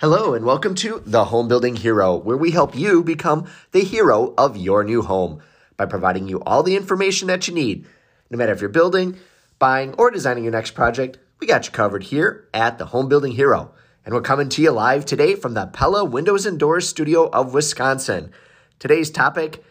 Hello, 0.00 0.32
and 0.32 0.44
welcome 0.44 0.76
to 0.76 1.02
The 1.04 1.24
Home 1.24 1.48
Building 1.48 1.74
Hero, 1.74 2.14
where 2.14 2.36
we 2.36 2.52
help 2.52 2.76
you 2.76 3.02
become 3.02 3.48
the 3.72 3.80
hero 3.80 4.32
of 4.38 4.56
your 4.56 4.84
new 4.84 5.02
home 5.02 5.40
by 5.76 5.86
providing 5.86 6.28
you 6.28 6.40
all 6.42 6.62
the 6.62 6.76
information 6.76 7.26
that 7.26 7.48
you 7.48 7.54
need. 7.54 7.84
No 8.30 8.38
matter 8.38 8.52
if 8.52 8.60
you're 8.60 8.70
building, 8.70 9.16
buying, 9.58 9.94
or 9.94 10.12
designing 10.12 10.44
your 10.44 10.52
next 10.52 10.70
project, 10.70 11.18
we 11.40 11.48
got 11.48 11.66
you 11.66 11.72
covered 11.72 12.04
here 12.04 12.46
at 12.54 12.78
The 12.78 12.84
Home 12.86 13.08
Building 13.08 13.32
Hero. 13.32 13.72
And 14.04 14.14
we're 14.14 14.20
coming 14.20 14.48
to 14.50 14.62
you 14.62 14.70
live 14.70 15.04
today 15.04 15.34
from 15.34 15.54
the 15.54 15.66
Pella 15.66 16.04
Windows 16.04 16.46
and 16.46 16.60
Doors 16.60 16.88
studio 16.88 17.28
of 17.30 17.52
Wisconsin. 17.52 18.30
Today's 18.78 19.10
topic 19.10 19.64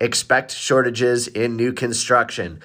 expect 0.00 0.50
shortages 0.52 1.28
in 1.28 1.56
new 1.56 1.74
construction. 1.74 2.62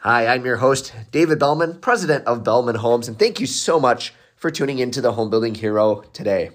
Hi, 0.00 0.26
I'm 0.26 0.44
your 0.44 0.56
host, 0.56 0.92
David 1.10 1.38
Belman, 1.38 1.80
president 1.80 2.26
of 2.26 2.44
Belman 2.44 2.76
Homes, 2.76 3.08
and 3.08 3.18
thank 3.18 3.40
you 3.40 3.46
so 3.46 3.80
much 3.80 4.12
for 4.46 4.50
tuning 4.52 4.78
into 4.78 5.00
the 5.00 5.10
Home 5.10 5.28
Building 5.28 5.56
Hero 5.56 6.04
today. 6.12 6.50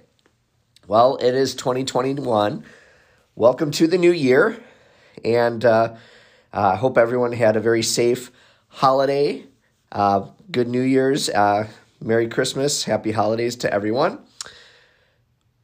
Well, 0.88 1.18
it 1.18 1.36
is 1.36 1.54
2021. 1.55 2.63
Welcome 3.36 3.72
to 3.72 3.86
the 3.86 3.98
new 3.98 4.13
year, 4.13 4.63
and 5.26 5.66
uh, 5.66 5.96
I 6.54 6.58
uh, 6.58 6.76
hope 6.77 6.98
everyone 6.98 7.34
had 7.34 7.58
a 7.58 7.59
very 7.59 7.84
safe 7.84 8.32
holiday. 8.70 9.44
Uh, 9.91 10.27
good 10.49 10.70
New 10.70 10.80
Year's, 10.80 11.27
uh, 11.27 11.68
Merry 11.99 12.30
Christmas, 12.30 12.85
Happy 12.85 13.12
Holidays 13.12 13.58
to 13.58 13.73
everyone. 13.73 14.20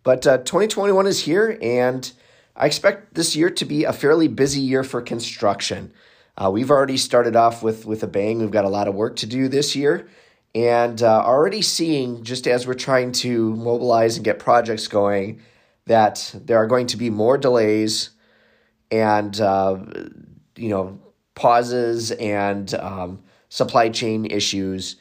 But 0.04 0.24
2021 0.24 1.06
uh, 1.06 1.08
is 1.08 1.24
here, 1.24 1.58
and 1.62 2.12
I 2.58 2.66
expect 2.66 3.14
this 3.14 3.38
year 3.38 3.50
to 3.52 3.64
be 3.64 3.86
a 3.86 3.94
fairly 3.94 4.28
busy 4.28 4.60
year 4.60 4.84
for 4.84 5.02
construction. 5.02 5.94
Uh, 6.38 6.52
we've 6.52 6.72
already 6.72 6.98
started 6.98 7.38
off 7.38 7.64
with 7.64 7.86
with 7.86 8.04
a 8.04 8.08
bang. 8.08 8.40
We've 8.40 8.52
got 8.52 8.66
a 8.66 8.70
lot 8.70 8.90
of 8.90 8.96
work 8.96 9.16
to 9.16 9.26
do 9.26 9.48
this 9.48 9.78
year, 9.78 10.10
and 10.56 11.02
uh, 11.04 11.24
already 11.24 11.62
seeing 11.62 12.24
just 12.24 12.48
as 12.48 12.66
we're 12.66 12.74
trying 12.74 13.12
to 13.12 13.56
mobilize 13.56 14.16
and 14.16 14.26
get 14.26 14.40
projects 14.40 14.88
going 14.88 15.42
that 15.86 16.34
there 16.46 16.58
are 16.58 16.68
going 16.68 16.88
to 16.88 16.98
be 16.98 17.10
more 17.10 17.38
delays 17.38 18.12
and 18.92 19.40
uh, 19.40 19.78
you 20.56 20.70
know 20.70 21.00
pauses 21.36 22.12
and 22.12 22.74
um, 22.76 23.22
supply 23.50 23.90
chain 23.90 24.26
issues 24.26 24.98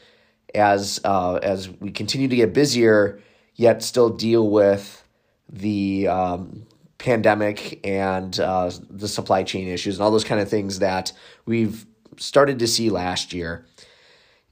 as 0.55 1.00
uh, 1.05 1.34
as 1.36 1.69
we 1.81 1.91
continue 1.91 2.28
to 2.28 2.36
get 2.36 2.53
busier 2.53 3.20
yet 3.55 3.83
still 3.83 4.10
deal 4.10 4.48
with 4.50 5.03
the 5.48 6.08
um, 6.08 6.66
pandemic 6.98 7.81
and 7.86 8.38
uh, 8.41 8.70
the 8.91 9.08
supply 9.08 9.42
chain 9.42 9.69
issues 9.69 9.97
and 9.97 10.05
all 10.05 10.10
those 10.10 10.25
kind 10.25 10.41
of 10.41 10.48
things 10.48 10.78
that 10.81 11.12
we've 11.47 11.86
started 12.16 12.58
to 12.58 12.66
see 12.66 12.91
last 12.91 13.33
year 13.33 13.64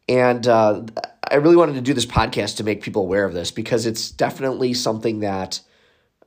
and 0.09 0.47
uh, 0.47 0.83
I 1.31 1.37
really 1.37 1.57
wanted 1.57 1.75
to 1.75 1.81
do 1.81 1.95
this 1.95 2.07
podcast 2.07 2.57
to 2.57 2.65
make 2.65 2.83
people 2.83 3.03
aware 3.03 3.25
of 3.25 3.33
this 3.33 3.51
because 3.51 3.87
it's 3.87 4.11
definitely 4.11 4.75
something 4.75 5.21
that 5.21 5.61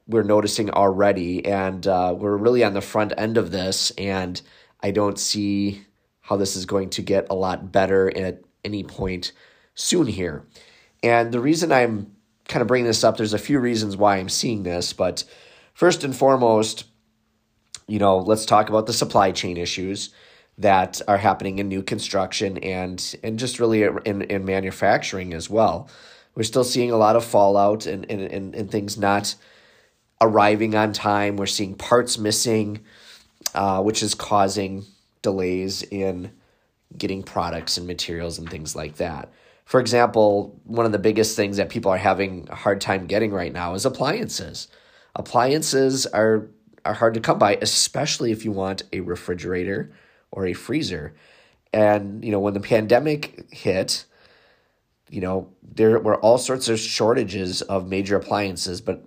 we're 0.07 0.23
noticing 0.23 0.69
already. 0.71 1.45
And 1.45 1.85
uh, 1.85 2.15
we're 2.17 2.37
really 2.37 2.63
on 2.63 2.73
the 2.73 2.81
front 2.81 3.13
end 3.17 3.37
of 3.37 3.51
this. 3.51 3.91
And 3.91 4.41
I 4.81 4.91
don't 4.91 5.19
see 5.19 5.85
how 6.21 6.37
this 6.37 6.55
is 6.55 6.65
going 6.65 6.89
to 6.91 7.01
get 7.01 7.27
a 7.29 7.35
lot 7.35 7.71
better 7.71 8.15
at 8.17 8.41
any 8.65 8.83
point 8.83 9.31
soon 9.75 10.07
here. 10.07 10.45
And 11.03 11.31
the 11.31 11.39
reason 11.39 11.71
I'm 11.71 12.15
kind 12.47 12.61
of 12.61 12.67
bringing 12.67 12.87
this 12.87 13.03
up, 13.03 13.17
there's 13.17 13.33
a 13.33 13.39
few 13.39 13.59
reasons 13.59 13.95
why 13.95 14.17
I'm 14.17 14.29
seeing 14.29 14.63
this. 14.63 14.93
But 14.93 15.23
first 15.73 16.03
and 16.03 16.15
foremost, 16.15 16.85
you 17.87 17.99
know, 17.99 18.17
let's 18.17 18.45
talk 18.45 18.69
about 18.69 18.87
the 18.87 18.93
supply 18.93 19.31
chain 19.31 19.57
issues 19.57 20.09
that 20.57 21.01
are 21.07 21.17
happening 21.17 21.59
in 21.59 21.67
new 21.67 21.83
construction 21.83 22.57
and 22.59 23.15
and 23.23 23.37
just 23.37 23.59
really 23.59 23.83
in, 23.83 24.23
in 24.23 24.45
manufacturing 24.45 25.33
as 25.33 25.49
well. 25.49 25.89
We're 26.35 26.43
still 26.43 26.63
seeing 26.63 26.91
a 26.91 26.97
lot 26.97 27.15
of 27.15 27.25
fallout 27.25 27.87
and, 27.87 28.09
and, 28.11 28.21
and, 28.21 28.55
and 28.55 28.69
things 28.69 28.97
not 28.97 29.33
arriving 30.21 30.75
on 30.75 30.93
time. 30.93 31.35
We're 31.35 31.47
seeing 31.47 31.73
parts 31.73 32.19
missing, 32.19 32.81
uh, 33.55 33.81
which 33.81 34.03
is 34.03 34.13
causing 34.13 34.85
delays 35.23 35.81
in 35.81 36.31
getting 36.95 37.23
products 37.23 37.77
and 37.77 37.87
materials 37.87 38.37
and 38.37 38.49
things 38.49 38.75
like 38.75 38.97
that. 38.97 39.31
For 39.65 39.79
example, 39.79 40.59
one 40.63 40.85
of 40.85 40.91
the 40.91 40.99
biggest 40.99 41.35
things 41.35 41.57
that 41.57 41.69
people 41.69 41.91
are 41.91 41.97
having 41.97 42.47
a 42.49 42.55
hard 42.55 42.81
time 42.81 43.07
getting 43.07 43.31
right 43.31 43.51
now 43.51 43.73
is 43.73 43.85
appliances. 43.85 44.67
Appliances 45.15 46.05
are 46.05 46.49
are 46.85 46.93
hard 46.93 47.15
to 47.15 47.19
come 47.19 47.37
by, 47.37 47.57
especially 47.61 48.31
if 48.31 48.45
you 48.45 48.51
want 48.51 48.83
a 48.93 49.01
refrigerator 49.01 49.91
or 50.31 50.45
a 50.45 50.53
freezer. 50.53 51.13
And, 51.73 52.23
you 52.23 52.31
know, 52.31 52.39
when 52.39 52.53
the 52.53 52.59
pandemic 52.59 53.51
hit, 53.51 54.05
you 55.09 55.21
know, 55.21 55.49
there 55.63 55.99
were 55.99 56.17
all 56.17 56.37
sorts 56.37 56.69
of 56.69 56.79
shortages 56.79 57.61
of 57.61 57.87
major 57.87 58.15
appliances, 58.15 58.81
but 58.81 59.05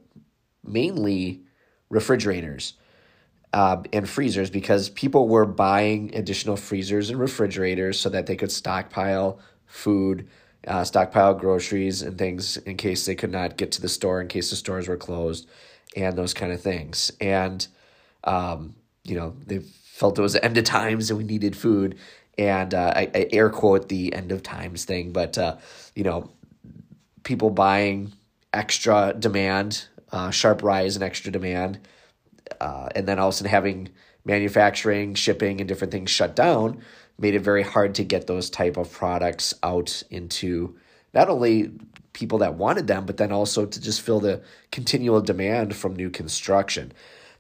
mainly 0.65 1.43
refrigerators 1.89 2.75
uh, 3.53 3.83
and 3.93 4.09
freezers 4.09 4.51
because 4.51 4.89
people 4.91 5.29
were 5.29 5.47
buying 5.47 6.15
additional 6.15 6.57
freezers 6.57 7.11
and 7.11 7.19
refrigerators 7.19 7.99
so 7.99 8.09
that 8.09 8.27
they 8.27 8.37
could 8.37 8.53
stockpile 8.53 9.41
food, 9.67 10.29
uh, 10.67 10.85
stockpile 10.85 11.35
groceries 11.35 12.03
and 12.03 12.17
things 12.17 12.57
in 12.59 12.77
case 12.77 13.07
they 13.07 13.15
could 13.15 13.33
not 13.33 13.57
get 13.57 13.73
to 13.73 13.83
the 13.83 13.89
store, 13.89 14.21
in 14.21 14.29
case 14.29 14.51
the 14.51 14.57
stores 14.57 14.89
were 14.89 14.97
closed, 14.97 15.49
and 15.97 16.17
those 16.17 16.35
kind 16.35 16.53
of 16.53 16.61
things. 16.61 17.11
And, 17.21 17.67
um, 18.25 18.75
you 19.05 19.17
know, 19.17 19.35
they've 19.47 19.69
felt 20.01 20.19
it 20.19 20.23
was 20.23 20.33
the 20.33 20.45
end 20.45 20.57
of 20.57 20.65
times 20.65 21.11
and 21.11 21.19
we 21.19 21.25
needed 21.25 21.55
food. 21.55 21.97
And 22.39 22.73
uh, 22.73 22.93
I, 22.97 23.11
I, 23.15 23.29
air 23.33 23.51
quote 23.51 23.89
the 23.91 24.15
end 24.15 24.33
of 24.33 24.43
times 24.43 24.87
thing, 24.87 25.13
but 25.13 25.37
uh, 25.37 25.59
you 25.95 26.05
know, 26.05 26.31
people 27.23 27.51
buying 27.51 28.15
extra 28.53 29.15
demand, 29.17 29.87
uh, 30.11 30.31
sharp 30.31 30.63
rise 30.63 30.97
in 30.97 31.03
extra 31.03 31.31
demand, 31.31 31.81
uh, 32.61 32.89
and 32.97 33.07
then 33.07 33.19
all 33.19 33.29
of 33.29 33.35
a 33.35 33.37
sudden 33.37 33.51
having 33.51 33.91
manufacturing, 34.25 35.15
shipping, 35.15 35.61
and 35.61 35.69
different 35.69 35.93
things 35.93 36.11
shut 36.11 36.35
down 36.35 36.81
made 37.19 37.35
it 37.35 37.41
very 37.41 37.63
hard 37.63 37.95
to 37.97 38.03
get 38.03 38.27
those 38.27 38.49
type 38.49 38.79
of 38.79 38.91
products 38.91 39.53
out 39.63 40.03
into 40.11 40.75
not 41.13 41.29
only 41.29 41.71
people 42.15 42.39
that 42.39 42.55
wanted 42.55 42.87
them, 42.87 43.05
but 43.05 43.19
then 43.19 43.31
also 43.31 43.67
to 43.67 43.81
just 43.81 44.01
fill 44.01 44.21
the 44.21 44.43
continual 44.73 45.21
demand 45.21 45.77
from 45.77 45.95
new 45.95 46.09
construction. 46.09 46.91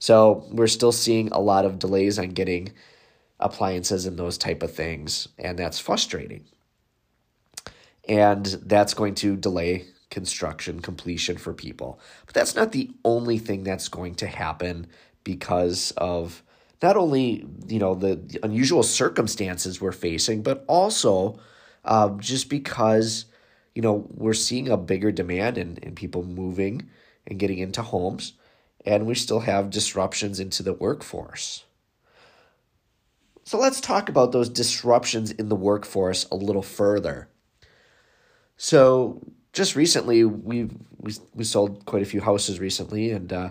So 0.00 0.47
we're 0.50 0.66
still 0.66 0.93
seeing 0.93 1.28
a 1.28 1.38
lot 1.38 1.66
of 1.66 1.78
delays 1.78 2.19
on 2.19 2.31
getting 2.31 2.72
appliances 3.38 4.06
and 4.06 4.19
those 4.19 4.38
type 4.38 4.62
of 4.62 4.75
things, 4.75 5.28
and 5.38 5.59
that's 5.59 5.78
frustrating. 5.78 6.47
And 8.09 8.47
that's 8.47 8.94
going 8.94 9.15
to 9.16 9.37
delay 9.37 9.84
construction 10.10 10.81
completion 10.81 11.37
for 11.37 11.53
people. 11.53 12.00
But 12.25 12.34
that's 12.34 12.56
not 12.56 12.72
the 12.72 12.91
only 13.05 13.39
thing 13.39 13.62
that's 13.62 13.89
going 13.89 14.16
to 14.16 14.27
happen 14.27 14.87
because 15.22 15.93
of 15.99 16.43
not 16.83 16.97
only 16.97 17.47
you 17.69 17.78
know 17.78 17.94
the, 17.94 18.39
unusual 18.43 18.83
circumstances 18.83 19.83
we're 19.83 19.93
facing, 19.93 20.43
but 20.43 20.65
also 20.66 21.39
uh, 21.84 22.09
just 22.16 22.49
because 22.49 23.27
you 23.75 23.83
know 23.83 24.06
we're 24.15 24.33
seeing 24.33 24.71
a 24.71 24.78
bigger 24.78 25.12
demand 25.12 25.59
in, 25.59 25.77
in 25.83 25.94
people 25.94 26.22
moving 26.22 26.89
and 27.27 27.39
getting 27.39 27.59
into 27.59 27.83
homes 27.83 28.33
and 28.85 29.07
we 29.07 29.15
still 29.15 29.41
have 29.41 29.71
disruptions 29.71 30.41
into 30.41 30.63
the 30.63 30.73
workforce. 30.73 31.65
So 33.45 33.59
let's 33.59 33.81
talk 33.81 34.09
about 34.09 34.33
those 34.33 34.49
disruptions 34.49 35.31
in 35.31 35.49
the 35.49 35.57
workforce 35.57 36.27
a 36.31 36.37
little 36.37 36.63
further. 36.63 37.29
So 38.57 39.21
just 39.53 39.75
recently, 39.75 40.25
we 40.25 40.69
we 40.99 41.15
we 41.35 41.45
sold 41.45 41.85
quite 41.87 42.03
a 42.03 42.07
few 42.07 42.21
houses 42.21 42.61
recently, 42.61 43.11
and 43.11 43.33
uh, 43.33 43.49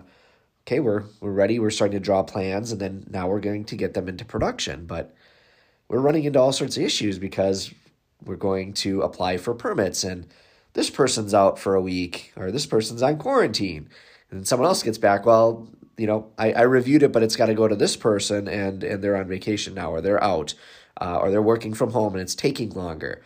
okay, 0.65 0.79
we're 0.79 1.03
we're 1.19 1.31
ready. 1.31 1.59
We're 1.59 1.71
starting 1.71 1.99
to 1.99 2.03
draw 2.03 2.23
plans, 2.23 2.71
and 2.71 2.79
then 2.79 3.05
now 3.09 3.27
we're 3.27 3.39
going 3.39 3.65
to 3.65 3.75
get 3.75 3.93
them 3.93 4.07
into 4.07 4.23
production. 4.23 4.85
But 4.85 5.13
we're 5.87 5.99
running 5.99 6.23
into 6.23 6.39
all 6.39 6.53
sorts 6.53 6.77
of 6.77 6.83
issues 6.83 7.19
because 7.19 7.73
we're 8.23 8.35
going 8.35 8.73
to 8.73 9.01
apply 9.01 9.37
for 9.37 9.53
permits, 9.53 10.03
and 10.03 10.27
this 10.73 10.89
person's 10.89 11.33
out 11.33 11.59
for 11.59 11.75
a 11.75 11.81
week, 11.81 12.31
or 12.37 12.51
this 12.51 12.65
person's 12.65 13.01
on 13.01 13.17
quarantine, 13.17 13.89
and 14.31 14.47
someone 14.47 14.67
else 14.67 14.83
gets 14.83 14.97
back, 14.97 15.25
well, 15.25 15.67
you 15.97 16.07
know, 16.07 16.31
I, 16.37 16.53
I 16.53 16.61
reviewed 16.61 17.03
it, 17.03 17.11
but 17.11 17.23
it's 17.23 17.35
got 17.35 17.47
to 17.47 17.53
go 17.53 17.67
to 17.67 17.75
this 17.75 17.97
person 17.97 18.47
and, 18.47 18.83
and 18.83 19.03
they're 19.03 19.17
on 19.17 19.27
vacation 19.27 19.73
now 19.73 19.91
or 19.91 20.01
they're 20.01 20.23
out 20.23 20.53
uh, 21.01 21.17
or 21.17 21.31
they're 21.31 21.41
working 21.41 21.73
from 21.73 21.91
home 21.91 22.13
and 22.13 22.21
it's 22.21 22.35
taking 22.35 22.69
longer. 22.69 23.21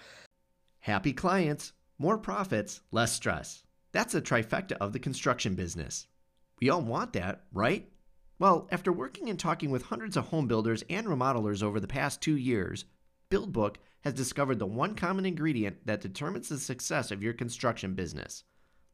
Happy 0.80 1.14
clients, 1.14 1.74
more 2.00 2.18
profits, 2.18 2.82
less 2.92 3.14
stress. 3.14 3.64
That's 3.92 4.16
a 4.16 4.22
trifecta 4.22 4.74
of 4.82 4.92
the 4.92 5.00
construction 5.00 5.54
business. 5.56 6.08
We 6.60 6.70
all 6.70 6.82
want 6.82 7.14
that, 7.14 7.44
right? 7.54 7.90
Well, 8.40 8.68
after 8.72 8.92
working 8.92 9.30
and 9.30 9.40
talking 9.40 9.70
with 9.70 9.84
hundreds 9.84 10.18
of 10.18 10.26
home 10.26 10.48
builders 10.48 10.84
and 10.90 11.06
remodelers 11.06 11.62
over 11.62 11.80
the 11.80 11.88
past 11.88 12.22
two 12.22 12.36
years, 12.36 12.86
BuildBook 13.30 13.76
has 14.02 14.14
discovered 14.14 14.60
the 14.60 14.66
one 14.66 14.96
common 14.96 15.26
ingredient 15.26 15.86
that 15.86 16.02
determines 16.02 16.50
the 16.50 16.60
success 16.60 17.12
of 17.12 17.24
your 17.24 17.34
construction 17.34 17.94
business 17.94 18.44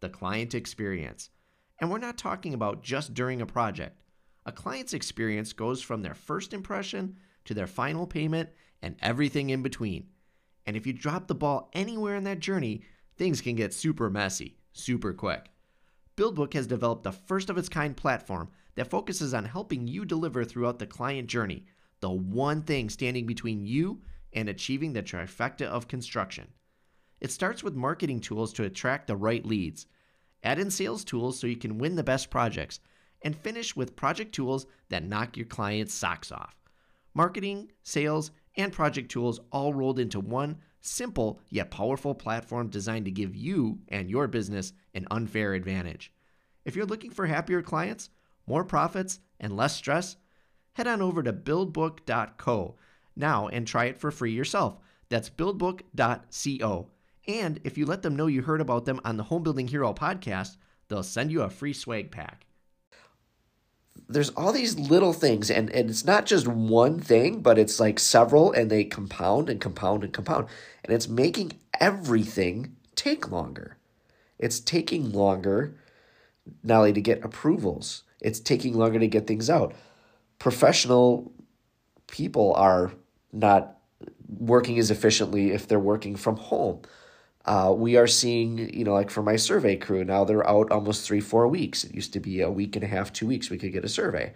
the 0.01 0.09
client 0.09 0.55
experience. 0.55 1.29
And 1.79 1.89
we're 1.89 1.97
not 1.97 2.17
talking 2.17 2.53
about 2.53 2.83
just 2.83 3.13
during 3.13 3.41
a 3.41 3.45
project. 3.45 4.01
A 4.45 4.51
client's 4.51 4.93
experience 4.93 5.53
goes 5.53 5.81
from 5.81 6.01
their 6.01 6.13
first 6.13 6.53
impression 6.53 7.17
to 7.45 7.53
their 7.53 7.67
final 7.67 8.05
payment 8.05 8.49
and 8.81 8.95
everything 9.01 9.49
in 9.49 9.61
between. 9.61 10.07
And 10.65 10.75
if 10.75 10.85
you 10.85 10.93
drop 10.93 11.27
the 11.27 11.35
ball 11.35 11.69
anywhere 11.73 12.15
in 12.15 12.23
that 12.25 12.39
journey, 12.39 12.83
things 13.17 13.41
can 13.41 13.55
get 13.55 13.73
super 13.73 14.09
messy, 14.09 14.57
super 14.73 15.13
quick. 15.13 15.49
BuildBook 16.15 16.53
has 16.53 16.67
developed 16.67 17.03
the 17.03 17.11
first 17.11 17.49
of 17.49 17.57
its 17.57 17.69
kind 17.69 17.95
platform 17.95 18.49
that 18.75 18.89
focuses 18.89 19.33
on 19.33 19.45
helping 19.45 19.87
you 19.87 20.05
deliver 20.05 20.43
throughout 20.43 20.79
the 20.79 20.85
client 20.85 21.27
journey, 21.27 21.65
the 22.01 22.09
one 22.09 22.61
thing 22.61 22.89
standing 22.89 23.25
between 23.25 23.65
you 23.65 24.01
and 24.33 24.47
achieving 24.47 24.93
the 24.93 25.03
trifecta 25.03 25.65
of 25.65 25.87
construction. 25.87 26.47
It 27.19 27.31
starts 27.31 27.63
with 27.63 27.75
marketing 27.75 28.21
tools 28.21 28.53
to 28.53 28.63
attract 28.63 29.07
the 29.07 29.15
right 29.15 29.45
leads, 29.45 29.85
add 30.43 30.59
in 30.59 30.71
sales 30.71 31.03
tools 31.03 31.39
so 31.39 31.47
you 31.47 31.55
can 31.55 31.77
win 31.77 31.95
the 31.95 32.03
best 32.03 32.29
projects, 32.29 32.79
and 33.21 33.35
finish 33.35 33.75
with 33.75 33.95
project 33.95 34.33
tools 34.33 34.65
that 34.89 35.03
knock 35.03 35.35
your 35.35 35.45
clients' 35.45 35.93
socks 35.93 36.31
off. 36.31 36.55
Marketing, 37.13 37.71
sales, 37.83 38.31
and 38.55 38.71
project 38.71 39.11
tools 39.11 39.39
all 39.51 39.73
rolled 39.73 39.99
into 39.99 40.19
one 40.19 40.57
simple 40.81 41.41
yet 41.49 41.71
powerful 41.71 42.15
platform 42.15 42.69
designed 42.69 43.05
to 43.05 43.11
give 43.11 43.35
you 43.35 43.79
and 43.89 44.09
your 44.09 44.27
business 44.27 44.73
an 44.93 45.05
unfair 45.11 45.53
advantage. 45.53 46.11
If 46.65 46.75
you're 46.75 46.85
looking 46.85 47.11
for 47.11 47.25
happier 47.25 47.61
clients, 47.61 48.09
more 48.47 48.63
profits, 48.63 49.19
and 49.39 49.55
less 49.55 49.75
stress, 49.75 50.15
head 50.73 50.87
on 50.87 51.01
over 51.01 51.23
to 51.23 51.33
buildbook.co 51.33 52.75
now 53.15 53.47
and 53.47 53.67
try 53.67 53.85
it 53.85 53.99
for 53.99 54.11
free 54.11 54.31
yourself. 54.31 54.77
That's 55.09 55.29
buildbook.co. 55.29 56.87
And 57.29 57.59
if 57.63 57.77
you 57.77 57.85
let 57.85 58.01
them 58.01 58.15
know 58.15 58.25
you 58.25 58.41
heard 58.41 58.59
about 58.59 58.85
them 58.85 58.99
on 59.05 59.17
the 59.17 59.23
Home 59.23 59.43
Building 59.43 59.67
Hero 59.67 59.93
podcast, 59.93 60.57
they'll 60.87 61.03
send 61.03 61.31
you 61.31 61.43
a 61.43 61.49
free 61.51 61.73
swag 61.73 62.09
pack. 62.09 62.47
There's 64.07 64.31
all 64.31 64.51
these 64.51 64.79
little 64.79 65.13
things, 65.13 65.51
and, 65.51 65.69
and 65.69 65.91
it's 65.91 66.03
not 66.03 66.25
just 66.25 66.47
one 66.47 66.99
thing, 66.99 67.41
but 67.41 67.59
it's 67.59 67.79
like 67.79 67.99
several, 67.99 68.51
and 68.51 68.71
they 68.71 68.83
compound 68.83 69.47
and 69.47 69.61
compound 69.61 70.03
and 70.03 70.11
compound. 70.11 70.47
And 70.83 70.91
it's 70.91 71.07
making 71.07 71.59
everything 71.79 72.75
take 72.95 73.29
longer. 73.29 73.77
It's 74.39 74.59
taking 74.59 75.11
longer 75.11 75.75
not 76.63 76.79
only 76.79 76.93
to 76.93 77.01
get 77.01 77.23
approvals, 77.23 78.05
it's 78.21 78.39
taking 78.39 78.73
longer 78.73 78.97
to 78.97 79.07
get 79.07 79.27
things 79.27 79.51
out. 79.51 79.75
Professional 80.39 81.31
people 82.07 82.55
are 82.55 82.91
not 83.31 83.77
working 84.27 84.79
as 84.79 84.89
efficiently 84.89 85.51
if 85.51 85.67
they're 85.67 85.79
working 85.79 86.15
from 86.15 86.37
home. 86.37 86.81
Uh, 87.49 87.73
we 87.73 87.97
are 87.97 88.05
seeing, 88.05 88.71
you 88.71 88.83
know, 88.83 88.93
like 88.93 89.09
for 89.09 89.23
my 89.23 89.35
survey 89.35 89.75
crew, 89.75 90.03
now 90.03 90.23
they're 90.23 90.47
out 90.47 90.71
almost 90.71 91.07
three, 91.07 91.19
four 91.19 91.47
weeks. 91.47 91.83
It 91.83 91.95
used 91.95 92.13
to 92.13 92.19
be 92.19 92.41
a 92.41 92.51
week 92.51 92.75
and 92.75 92.85
a 92.85 92.87
half, 92.87 93.11
two 93.11 93.25
weeks, 93.25 93.49
we 93.49 93.57
could 93.57 93.73
get 93.73 93.83
a 93.83 93.89
survey. 93.89 94.33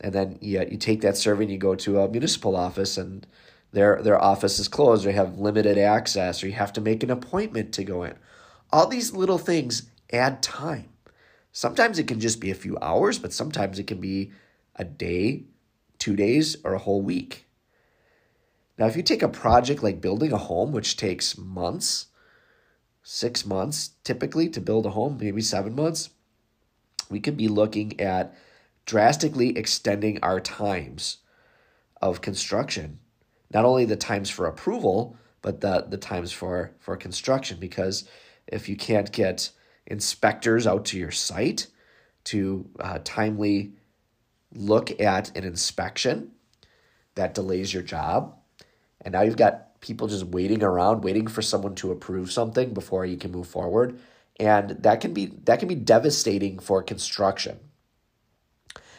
And 0.00 0.12
then 0.12 0.38
yeah, 0.40 0.64
you 0.68 0.76
take 0.76 1.00
that 1.02 1.16
survey 1.16 1.44
and 1.44 1.52
you 1.52 1.58
go 1.58 1.76
to 1.76 2.00
a 2.00 2.08
municipal 2.08 2.56
office 2.56 2.98
and 2.98 3.24
their 3.70 4.02
their 4.02 4.20
office 4.20 4.58
is 4.58 4.66
closed 4.66 5.06
or 5.06 5.12
have 5.12 5.38
limited 5.38 5.78
access 5.78 6.42
or 6.42 6.48
you 6.48 6.54
have 6.54 6.72
to 6.72 6.80
make 6.80 7.04
an 7.04 7.12
appointment 7.12 7.72
to 7.74 7.84
go 7.84 8.02
in. 8.02 8.14
All 8.72 8.88
these 8.88 9.12
little 9.12 9.38
things 9.38 9.90
add 10.12 10.42
time. 10.42 10.88
Sometimes 11.52 11.96
it 12.00 12.08
can 12.08 12.18
just 12.18 12.40
be 12.40 12.50
a 12.50 12.56
few 12.56 12.76
hours, 12.82 13.20
but 13.20 13.32
sometimes 13.32 13.78
it 13.78 13.86
can 13.86 14.00
be 14.00 14.32
a 14.74 14.84
day, 14.84 15.44
two 16.00 16.16
days, 16.16 16.56
or 16.64 16.74
a 16.74 16.78
whole 16.78 17.02
week. 17.02 17.46
Now, 18.76 18.86
if 18.86 18.96
you 18.96 19.04
take 19.04 19.22
a 19.22 19.28
project 19.28 19.84
like 19.84 20.00
building 20.00 20.32
a 20.32 20.38
home, 20.38 20.72
which 20.72 20.96
takes 20.96 21.38
months, 21.38 22.06
six 23.10 23.46
months 23.46 23.92
typically 24.04 24.50
to 24.50 24.60
build 24.60 24.84
a 24.84 24.90
home, 24.90 25.16
maybe 25.18 25.40
seven 25.40 25.74
months, 25.74 26.10
we 27.08 27.18
could 27.18 27.38
be 27.38 27.48
looking 27.48 27.98
at 27.98 28.36
drastically 28.84 29.56
extending 29.56 30.22
our 30.22 30.38
times 30.38 31.16
of 32.02 32.20
construction. 32.20 32.98
Not 33.50 33.64
only 33.64 33.86
the 33.86 33.96
times 33.96 34.28
for 34.28 34.44
approval, 34.44 35.16
but 35.40 35.62
the, 35.62 35.86
the 35.88 35.96
times 35.96 36.32
for, 36.32 36.74
for 36.80 36.98
construction. 36.98 37.56
Because 37.58 38.06
if 38.46 38.68
you 38.68 38.76
can't 38.76 39.10
get 39.10 39.52
inspectors 39.86 40.66
out 40.66 40.84
to 40.84 40.98
your 40.98 41.10
site 41.10 41.68
to 42.24 42.68
uh, 42.78 42.98
timely 43.04 43.72
look 44.52 45.00
at 45.00 45.34
an 45.34 45.44
inspection, 45.44 46.32
that 47.14 47.32
delays 47.32 47.72
your 47.72 47.82
job. 47.82 48.36
And 49.00 49.12
now 49.12 49.22
you've 49.22 49.38
got 49.38 49.67
people 49.80 50.08
just 50.08 50.26
waiting 50.26 50.62
around, 50.62 51.02
waiting 51.02 51.26
for 51.26 51.42
someone 51.42 51.74
to 51.76 51.92
approve 51.92 52.32
something 52.32 52.74
before 52.74 53.06
you 53.06 53.16
can 53.16 53.32
move 53.32 53.48
forward. 53.48 53.98
And 54.40 54.70
that 54.70 55.00
can 55.00 55.12
be 55.12 55.26
that 55.44 55.58
can 55.58 55.68
be 55.68 55.74
devastating 55.74 56.58
for 56.58 56.82
construction. 56.82 57.58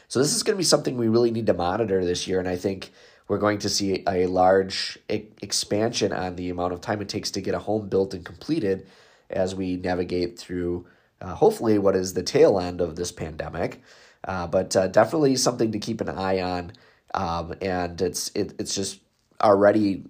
So 0.07 0.19
this 0.19 0.35
is 0.35 0.43
going 0.43 0.55
to 0.55 0.57
be 0.57 0.63
something 0.63 0.97
we 0.97 1.07
really 1.07 1.31
need 1.31 1.45
to 1.45 1.53
monitor 1.53 2.03
this 2.03 2.27
year, 2.27 2.39
and 2.39 2.47
I 2.47 2.55
think 2.55 2.91
we're 3.27 3.37
going 3.37 3.59
to 3.59 3.69
see 3.69 4.03
a 4.07 4.25
large 4.25 4.97
expansion 5.07 6.11
on 6.11 6.35
the 6.35 6.49
amount 6.49 6.73
of 6.73 6.81
time 6.81 6.99
it 6.99 7.07
takes 7.09 7.29
to 7.31 7.41
get 7.41 7.53
a 7.53 7.59
home 7.59 7.87
built 7.87 8.15
and 8.15 8.25
completed 8.25 8.87
as 9.29 9.53
we 9.53 9.75
navigate 9.77 10.39
through 10.39 10.87
uh, 11.21 11.35
hopefully 11.35 11.77
what 11.77 11.95
is 11.95 12.13
the 12.13 12.23
tail 12.23 12.59
end 12.59 12.81
of 12.81 12.95
this 12.95 13.11
pandemic. 13.11 13.81
Uh, 14.23 14.47
but 14.47 14.75
uh, 14.75 14.87
definitely 14.87 15.35
something 15.35 15.71
to 15.71 15.79
keep 15.79 16.01
an 16.01 16.09
eye 16.09 16.41
on, 16.41 16.73
um, 17.13 17.53
and 17.61 18.01
it's 18.01 18.31
it, 18.35 18.53
it's 18.59 18.75
just 18.75 18.99
already 19.41 20.03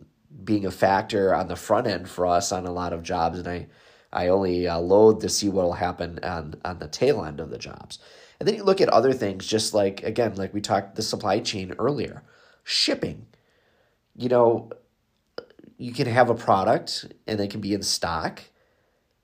being 0.43 0.65
a 0.65 0.71
factor 0.71 1.33
on 1.33 1.47
the 1.47 1.55
front 1.55 1.87
end 1.87 2.09
for 2.09 2.25
us 2.25 2.51
on 2.51 2.65
a 2.65 2.71
lot 2.71 2.93
of 2.93 3.03
jobs, 3.03 3.39
and 3.39 3.47
I 3.47 3.67
I 4.11 4.27
only 4.27 4.67
uh, 4.67 4.79
loathe 4.79 5.21
to 5.21 5.29
see 5.29 5.49
what 5.49 5.65
will 5.65 5.73
happen 5.73 6.19
on 6.23 6.55
on 6.65 6.79
the 6.79 6.87
tail 6.87 7.23
end 7.23 7.39
of 7.39 7.49
the 7.49 7.57
jobs. 7.57 7.99
And 8.39 8.47
then 8.47 8.55
you 8.55 8.63
look 8.63 8.81
at 8.81 8.89
other 8.89 9.13
things, 9.13 9.45
just 9.45 9.73
like 9.73 10.03
again, 10.03 10.35
like 10.35 10.53
we 10.53 10.61
talked 10.61 10.95
the 10.95 11.01
supply 11.01 11.39
chain 11.39 11.73
earlier, 11.79 12.23
shipping. 12.63 13.27
You 14.15 14.29
know, 14.29 14.71
you 15.77 15.93
can 15.93 16.07
have 16.07 16.29
a 16.29 16.35
product 16.35 17.05
and 17.27 17.39
it 17.39 17.51
can 17.51 17.61
be 17.61 17.73
in 17.73 17.83
stock, 17.83 18.41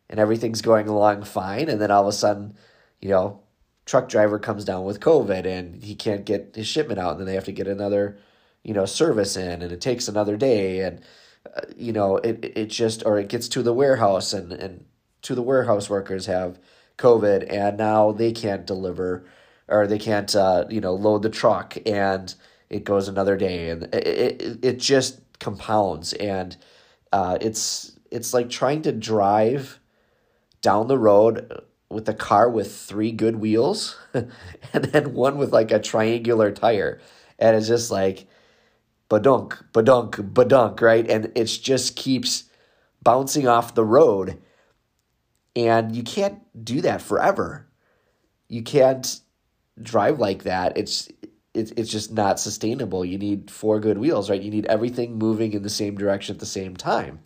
and 0.09 0.19
everything's 0.19 0.61
going 0.61 0.87
along 0.87 1.23
fine, 1.23 1.69
and 1.69 1.81
then 1.81 1.91
all 1.91 2.03
of 2.03 2.07
a 2.07 2.11
sudden, 2.13 2.55
you 3.01 3.09
know, 3.09 3.41
truck 3.85 4.09
driver 4.09 4.39
comes 4.39 4.65
down 4.65 4.83
with 4.83 4.99
COVID 4.99 5.45
and 5.45 5.83
he 5.83 5.95
can't 5.95 6.25
get 6.25 6.55
his 6.55 6.67
shipment 6.67 6.99
out, 6.99 7.11
and 7.11 7.19
then 7.19 7.27
they 7.27 7.35
have 7.35 7.45
to 7.45 7.51
get 7.51 7.67
another 7.67 8.17
you 8.65 8.73
know 8.73 8.85
service 8.85 9.37
in 9.37 9.61
and 9.61 9.71
it 9.71 9.79
takes 9.79 10.07
another 10.07 10.35
day 10.35 10.81
and 10.81 11.01
uh, 11.55 11.61
you 11.77 11.93
know 11.93 12.17
it 12.17 12.53
it 12.55 12.65
just 12.65 13.05
or 13.05 13.19
it 13.19 13.29
gets 13.29 13.47
to 13.47 13.61
the 13.61 13.73
warehouse 13.73 14.33
and 14.33 14.51
and 14.51 14.83
to 15.21 15.35
the 15.35 15.41
warehouse 15.41 15.89
workers 15.89 16.25
have 16.25 16.59
covid 16.97 17.45
and 17.53 17.77
now 17.77 18.11
they 18.11 18.31
can't 18.31 18.65
deliver 18.65 19.25
or 19.67 19.87
they 19.87 19.99
can't 19.99 20.35
uh, 20.35 20.65
you 20.69 20.81
know 20.81 20.93
load 20.93 21.21
the 21.21 21.29
truck 21.29 21.77
and 21.85 22.35
it 22.69 22.83
goes 22.83 23.07
another 23.07 23.37
day 23.37 23.69
and 23.69 23.83
it 23.93 24.41
it, 24.41 24.65
it 24.65 24.79
just 24.79 25.21
compounds 25.39 26.13
and 26.13 26.57
uh, 27.13 27.37
it's 27.39 27.97
it's 28.11 28.33
like 28.33 28.49
trying 28.49 28.81
to 28.81 28.91
drive 28.91 29.79
down 30.61 30.87
the 30.87 30.97
road 30.97 31.61
with 31.89 32.09
a 32.09 32.13
car 32.13 32.49
with 32.49 32.75
three 32.75 33.11
good 33.11 33.35
wheels 33.35 33.97
and 34.13 34.85
then 34.85 35.13
one 35.13 35.37
with 35.37 35.53
like 35.53 35.71
a 35.71 35.79
triangular 35.79 36.51
tire 36.51 36.99
and 37.37 37.55
it's 37.55 37.67
just 37.67 37.91
like 37.91 38.27
badunk, 39.09 39.63
badunk, 39.71 40.33
badunk, 40.33 40.81
right? 40.81 41.09
And 41.09 41.31
it 41.35 41.45
just 41.45 41.95
keeps 41.95 42.45
bouncing 43.03 43.47
off 43.47 43.75
the 43.75 43.85
road. 43.85 44.41
And 45.55 45.95
you 45.95 46.03
can't 46.03 46.39
do 46.65 46.81
that 46.81 47.01
forever. 47.01 47.67
You 48.49 48.61
can't 48.61 49.19
drive 49.81 50.19
like 50.19 50.43
that. 50.43 50.77
It's 50.77 51.09
it's 51.53 51.71
it's 51.71 51.89
just 51.89 52.11
not 52.11 52.39
sustainable. 52.39 53.05
You 53.05 53.17
need 53.17 53.49
four 53.49 53.79
good 53.79 53.97
wheels, 53.97 54.29
right? 54.29 54.41
You 54.41 54.51
need 54.51 54.65
everything 54.65 55.17
moving 55.17 55.53
in 55.53 55.63
the 55.63 55.69
same 55.69 55.95
direction 55.95 56.35
at 56.35 56.39
the 56.39 56.45
same 56.45 56.75
time. 56.75 57.19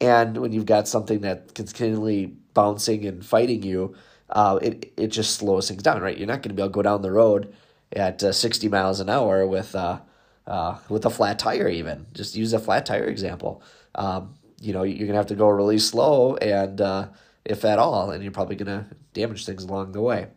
And 0.00 0.36
when 0.38 0.52
you've 0.52 0.66
got 0.66 0.86
something 0.88 1.20
that 1.20 1.54
continually 1.54 2.26
bouncing 2.52 3.06
and 3.06 3.24
fighting 3.24 3.62
you, 3.62 3.94
uh, 4.28 4.58
it 4.60 4.92
it 4.96 5.06
just 5.08 5.36
slows 5.36 5.68
things 5.68 5.82
down, 5.82 6.02
right? 6.02 6.16
You're 6.16 6.26
not 6.26 6.42
going 6.42 6.50
to 6.50 6.54
be 6.54 6.62
able 6.62 6.70
to 6.70 6.74
go 6.74 6.82
down 6.82 7.02
the 7.02 7.12
road 7.12 7.54
at 7.92 8.22
uh, 8.22 8.32
60 8.32 8.68
miles 8.68 9.00
an 9.00 9.08
hour 9.08 9.46
with 9.46 9.74
uh, 9.74 10.00
uh, 10.46 10.78
with 10.88 11.04
a 11.06 11.10
flat 11.10 11.38
tire 11.38 11.68
even. 11.68 12.06
Just 12.12 12.36
use 12.36 12.52
a 12.52 12.58
flat 12.58 12.86
tire 12.86 13.04
example. 13.04 13.62
Um, 13.94 14.34
you 14.60 14.72
know 14.72 14.82
you're 14.82 15.06
gonna 15.06 15.18
have 15.18 15.26
to 15.26 15.34
go 15.34 15.48
really 15.48 15.78
slow 15.78 16.36
and 16.36 16.80
uh, 16.80 17.08
if 17.44 17.64
at 17.64 17.78
all 17.78 18.10
and 18.10 18.22
you're 18.22 18.32
probably 18.32 18.56
gonna 18.56 18.86
damage 19.12 19.44
things 19.44 19.64
along 19.64 19.92
the 19.92 20.00
way. 20.00 20.28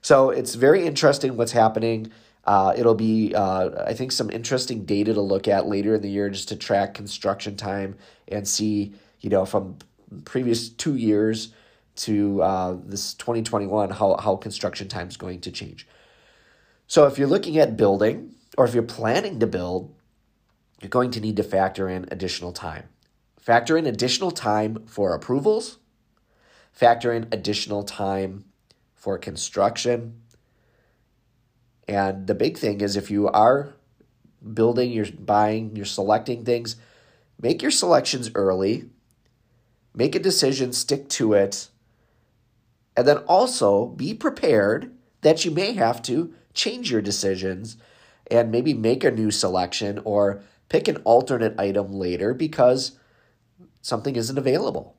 So 0.00 0.30
it's 0.30 0.54
very 0.54 0.86
interesting 0.86 1.36
what's 1.36 1.52
happening. 1.52 2.10
Uh, 2.44 2.72
it'll 2.78 2.94
be 2.94 3.34
uh, 3.34 3.84
i 3.84 3.92
think 3.92 4.10
some 4.10 4.30
interesting 4.30 4.86
data 4.86 5.12
to 5.12 5.20
look 5.20 5.46
at 5.46 5.66
later 5.66 5.96
in 5.96 6.00
the 6.00 6.08
year 6.08 6.30
just 6.30 6.48
to 6.48 6.56
track 6.56 6.94
construction 6.94 7.56
time 7.56 7.94
and 8.28 8.48
see 8.48 8.94
you 9.20 9.28
know 9.28 9.44
from 9.44 9.76
previous 10.24 10.70
two 10.70 10.96
years 10.96 11.52
to 11.98 12.40
uh, 12.42 12.76
this 12.84 13.14
2021 13.14 13.90
how, 13.90 14.16
how 14.16 14.36
construction 14.36 14.88
time 14.88 15.08
is 15.08 15.16
going 15.16 15.40
to 15.40 15.50
change. 15.50 15.86
So 16.86 17.06
if 17.06 17.18
you're 17.18 17.28
looking 17.28 17.58
at 17.58 17.76
building 17.76 18.34
or 18.58 18.64
if 18.64 18.74
you're 18.74 18.82
planning 18.82 19.38
to 19.38 19.46
build, 19.46 19.94
you're 20.82 20.88
going 20.88 21.12
to 21.12 21.20
need 21.20 21.36
to 21.36 21.44
factor 21.44 21.88
in 21.88 22.06
additional 22.10 22.50
time. 22.50 22.88
Factor 23.38 23.78
in 23.78 23.86
additional 23.86 24.32
time 24.32 24.84
for 24.84 25.14
approvals, 25.14 25.78
factor 26.72 27.12
in 27.12 27.28
additional 27.30 27.84
time 27.84 28.44
for 28.96 29.16
construction. 29.16 30.20
And 31.86 32.26
the 32.26 32.34
big 32.34 32.58
thing 32.58 32.80
is 32.80 32.96
if 32.96 33.12
you 33.12 33.28
are 33.28 33.74
building, 34.52 34.90
you're 34.90 35.06
buying, 35.06 35.76
you're 35.76 35.84
selecting 35.84 36.44
things, 36.44 36.74
make 37.40 37.62
your 37.62 37.70
selections 37.70 38.28
early, 38.34 38.90
make 39.94 40.16
a 40.16 40.18
decision, 40.18 40.72
stick 40.72 41.08
to 41.10 41.32
it, 41.32 41.68
And 42.96 43.06
then 43.06 43.18
also 43.18 43.86
be 43.86 44.14
prepared 44.14 44.92
that 45.20 45.44
you 45.44 45.52
may 45.52 45.74
have 45.74 46.02
to 46.02 46.34
change 46.54 46.90
your 46.90 47.00
decisions 47.00 47.76
and 48.30 48.50
maybe 48.50 48.74
make 48.74 49.04
a 49.04 49.10
new 49.10 49.30
selection 49.30 50.00
or 50.04 50.42
pick 50.68 50.88
an 50.88 50.96
alternate 51.04 51.58
item 51.58 51.92
later 51.92 52.34
because 52.34 52.98
something 53.80 54.16
isn't 54.16 54.38
available. 54.38 54.96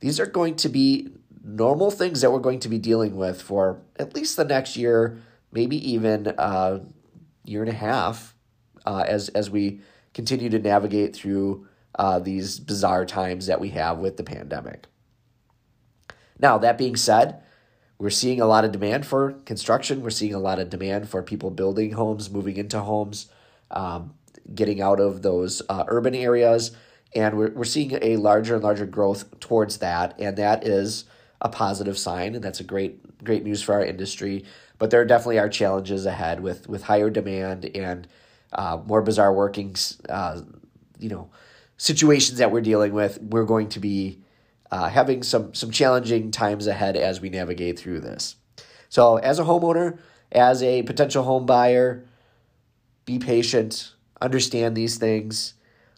These 0.00 0.20
are 0.20 0.26
going 0.26 0.56
to 0.56 0.68
be 0.68 1.10
normal 1.42 1.90
things 1.90 2.20
that 2.20 2.32
we're 2.32 2.38
going 2.38 2.60
to 2.60 2.68
be 2.68 2.78
dealing 2.78 3.16
with 3.16 3.40
for 3.40 3.82
at 3.96 4.14
least 4.14 4.36
the 4.36 4.44
next 4.44 4.76
year, 4.76 5.18
maybe 5.52 5.76
even 5.90 6.26
a 6.38 6.80
year 7.44 7.62
and 7.62 7.70
a 7.70 7.74
half, 7.74 8.34
uh, 8.86 9.04
as 9.06 9.28
as 9.30 9.50
we 9.50 9.80
continue 10.12 10.48
to 10.48 10.58
navigate 10.58 11.14
through 11.14 11.66
uh, 11.96 12.18
these 12.18 12.58
bizarre 12.58 13.04
times 13.04 13.46
that 13.46 13.60
we 13.60 13.70
have 13.70 13.98
with 13.98 14.16
the 14.16 14.24
pandemic. 14.24 14.86
Now, 16.38 16.58
that 16.58 16.78
being 16.78 16.96
said, 16.96 17.42
we're 18.04 18.10
seeing 18.10 18.38
a 18.38 18.46
lot 18.46 18.66
of 18.66 18.72
demand 18.72 19.06
for 19.06 19.32
construction. 19.46 20.02
We're 20.02 20.10
seeing 20.10 20.34
a 20.34 20.38
lot 20.38 20.58
of 20.58 20.68
demand 20.68 21.08
for 21.08 21.22
people 21.22 21.50
building 21.50 21.92
homes, 21.92 22.30
moving 22.30 22.58
into 22.58 22.80
homes, 22.80 23.30
um, 23.70 24.12
getting 24.54 24.82
out 24.82 25.00
of 25.00 25.22
those 25.22 25.62
uh, 25.70 25.84
urban 25.88 26.14
areas. 26.14 26.76
And 27.14 27.38
we're, 27.38 27.52
we're 27.52 27.64
seeing 27.64 27.98
a 28.02 28.18
larger 28.18 28.56
and 28.56 28.62
larger 28.62 28.84
growth 28.84 29.40
towards 29.40 29.78
that. 29.78 30.20
And 30.20 30.36
that 30.36 30.66
is 30.66 31.06
a 31.40 31.48
positive 31.48 31.96
sign. 31.96 32.34
And 32.34 32.44
that's 32.44 32.60
a 32.60 32.64
great, 32.64 33.24
great 33.24 33.42
news 33.42 33.62
for 33.62 33.72
our 33.72 33.82
industry. 33.82 34.44
But 34.76 34.90
there 34.90 35.02
definitely 35.06 35.38
are 35.38 35.48
challenges 35.48 36.04
ahead 36.04 36.40
with, 36.40 36.68
with 36.68 36.82
higher 36.82 37.08
demand 37.08 37.74
and 37.74 38.06
uh, 38.52 38.82
more 38.84 39.00
bizarre 39.00 39.32
workings, 39.32 39.98
uh, 40.10 40.42
you 40.98 41.08
know, 41.08 41.30
situations 41.78 42.36
that 42.36 42.50
we're 42.52 42.60
dealing 42.60 42.92
with. 42.92 43.18
We're 43.22 43.46
going 43.46 43.70
to 43.70 43.80
be 43.80 44.20
uh, 44.70 44.88
having 44.88 45.22
some 45.22 45.54
some 45.54 45.70
challenging 45.70 46.30
times 46.30 46.66
ahead 46.66 46.96
as 46.96 47.20
we 47.20 47.30
navigate 47.30 47.78
through 47.78 48.00
this. 48.00 48.36
So, 48.88 49.16
as 49.16 49.38
a 49.38 49.44
homeowner, 49.44 49.98
as 50.32 50.62
a 50.62 50.82
potential 50.82 51.22
home 51.22 51.46
buyer, 51.46 52.04
be 53.04 53.18
patient, 53.18 53.92
understand 54.20 54.76
these 54.76 54.98
things, 54.98 55.54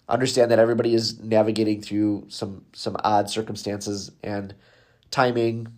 understand 0.09 0.51
that 0.51 0.59
everybody 0.59 0.95
is 0.95 1.21
navigating 1.21 1.81
through 1.81 2.27
some 2.29 2.65
some 2.73 2.97
odd 3.05 3.31
circumstances 3.31 4.11
and 4.23 4.55
timing, 5.11 5.69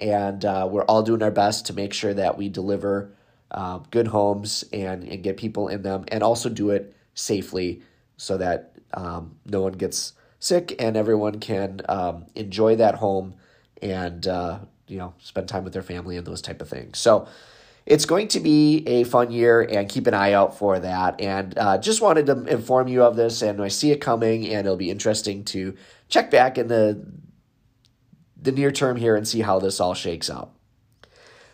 and 0.00 0.44
uh, 0.44 0.68
we're 0.70 0.84
all 0.84 1.02
doing 1.02 1.22
our 1.22 1.30
best 1.30 1.66
to 1.66 1.72
make 1.72 1.92
sure 1.92 2.14
that 2.14 2.38
we 2.38 2.48
deliver 2.48 3.12
uh, 3.50 3.78
good 3.90 4.08
homes 4.08 4.64
and 4.72 5.04
and 5.04 5.22
get 5.22 5.36
people 5.36 5.68
in 5.68 5.82
them, 5.82 6.04
and 6.08 6.22
also 6.22 6.48
do 6.48 6.70
it 6.70 6.94
safely 7.14 7.82
so 8.16 8.36
that 8.38 8.72
um, 8.94 9.36
no 9.46 9.62
one 9.62 9.72
gets 9.72 10.12
sick 10.38 10.74
and 10.78 10.96
everyone 10.96 11.40
can 11.40 11.80
um, 11.88 12.26
enjoy 12.34 12.76
that 12.76 12.96
home 12.96 13.34
and 13.82 14.26
uh, 14.26 14.58
you 14.86 14.98
know 14.98 15.14
spend 15.18 15.48
time 15.48 15.64
with 15.64 15.72
their 15.72 15.82
family 15.82 16.16
and 16.16 16.26
those 16.26 16.42
type 16.42 16.60
of 16.60 16.68
things 16.68 16.98
so 16.98 17.26
it's 17.86 18.04
going 18.04 18.28
to 18.28 18.40
be 18.40 18.86
a 18.86 19.04
fun 19.04 19.30
year 19.30 19.62
and 19.62 19.88
keep 19.88 20.06
an 20.06 20.14
eye 20.14 20.32
out 20.32 20.58
for 20.58 20.78
that 20.78 21.20
and 21.20 21.56
uh, 21.58 21.78
just 21.78 22.00
wanted 22.00 22.26
to 22.26 22.44
inform 22.44 22.88
you 22.88 23.02
of 23.02 23.16
this 23.16 23.42
and 23.42 23.60
i 23.62 23.68
see 23.68 23.90
it 23.90 24.00
coming 24.00 24.46
and 24.46 24.66
it'll 24.66 24.76
be 24.76 24.90
interesting 24.90 25.44
to 25.44 25.74
check 26.08 26.30
back 26.30 26.58
in 26.58 26.68
the 26.68 27.04
the 28.40 28.52
near 28.52 28.70
term 28.70 28.96
here 28.96 29.16
and 29.16 29.26
see 29.26 29.40
how 29.40 29.58
this 29.58 29.80
all 29.80 29.94
shakes 29.94 30.30
out 30.30 30.52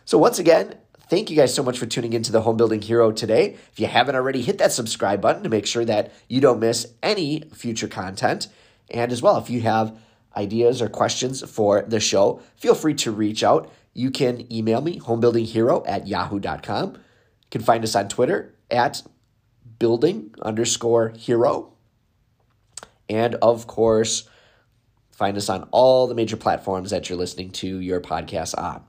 so 0.04 0.18
once 0.18 0.38
again 0.38 0.74
Thank 1.06 1.28
you 1.28 1.36
guys 1.36 1.54
so 1.54 1.62
much 1.62 1.78
for 1.78 1.84
tuning 1.84 2.14
into 2.14 2.32
the 2.32 2.40
Home 2.40 2.56
Building 2.56 2.80
Hero 2.80 3.12
today. 3.12 3.58
If 3.70 3.78
you 3.78 3.86
haven't 3.86 4.14
already, 4.14 4.40
hit 4.40 4.56
that 4.56 4.72
subscribe 4.72 5.20
button 5.20 5.42
to 5.42 5.50
make 5.50 5.66
sure 5.66 5.84
that 5.84 6.12
you 6.28 6.40
don't 6.40 6.58
miss 6.58 6.86
any 7.02 7.42
future 7.52 7.88
content. 7.88 8.48
And 8.90 9.12
as 9.12 9.22
well, 9.22 9.38
if 9.38 9.50
you 9.50 9.60
have 9.62 9.96
ideas 10.36 10.82
or 10.82 10.88
questions 10.88 11.48
for 11.48 11.82
the 11.82 12.00
show, 12.00 12.40
feel 12.56 12.74
free 12.74 12.94
to 12.94 13.10
reach 13.10 13.42
out. 13.42 13.70
You 13.92 14.10
can 14.10 14.52
email 14.52 14.80
me, 14.80 14.98
homebuildinghero 14.98 15.84
at 15.86 16.06
yahoo.com. 16.06 16.94
You 16.94 17.48
can 17.50 17.62
find 17.62 17.84
us 17.84 17.94
on 17.94 18.08
Twitter 18.08 18.54
at 18.70 19.02
building 19.78 20.34
underscore 20.42 21.10
hero. 21.16 21.72
And 23.08 23.36
of 23.36 23.66
course, 23.66 24.28
find 25.12 25.36
us 25.36 25.48
on 25.48 25.68
all 25.70 26.06
the 26.06 26.14
major 26.14 26.36
platforms 26.36 26.90
that 26.90 27.08
you're 27.08 27.18
listening 27.18 27.50
to 27.50 27.78
your 27.78 28.00
podcast 28.00 28.58
on. 28.58 28.84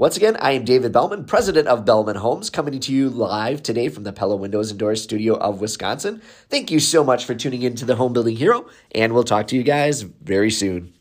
Once 0.00 0.16
again, 0.16 0.34
I 0.40 0.52
am 0.52 0.64
David 0.64 0.92
Belman, 0.92 1.26
president 1.26 1.68
of 1.68 1.84
Belman 1.84 2.16
Homes, 2.16 2.48
coming 2.48 2.80
to 2.80 2.90
you 2.90 3.10
live 3.10 3.62
today 3.62 3.90
from 3.90 4.04
the 4.04 4.14
Pella 4.14 4.34
Windows 4.34 4.70
and 4.70 4.80
Doors 4.80 5.02
studio 5.02 5.34
of 5.34 5.60
Wisconsin. 5.60 6.22
Thank 6.48 6.70
you 6.70 6.80
so 6.80 7.04
much 7.04 7.26
for 7.26 7.34
tuning 7.34 7.60
in 7.60 7.74
to 7.74 7.84
the 7.84 7.96
Home 7.96 8.14
Building 8.14 8.34
Hero, 8.34 8.66
and 8.94 9.12
we'll 9.12 9.24
talk 9.24 9.46
to 9.48 9.56
you 9.56 9.62
guys 9.62 10.00
very 10.00 10.50
soon. 10.50 10.94